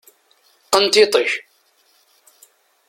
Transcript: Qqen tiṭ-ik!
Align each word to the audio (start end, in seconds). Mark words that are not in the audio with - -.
Qqen 0.65 0.85
tiṭ-ik! 0.93 1.31